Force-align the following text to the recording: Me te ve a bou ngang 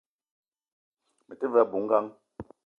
Me 1.27 1.33
te 1.39 1.45
ve 1.53 1.59
a 1.63 1.69
bou 1.71 1.83
ngang 1.83 2.09